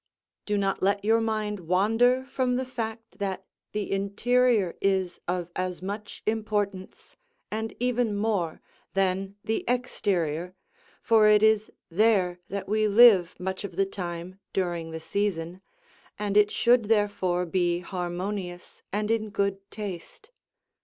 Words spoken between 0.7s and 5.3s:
let your mind wander from the fact that the interior is